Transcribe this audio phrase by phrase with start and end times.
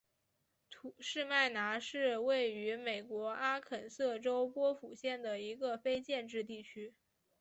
[0.97, 6.95] 士麦拿是位于美国阿肯色州波普县的一个非建制地区。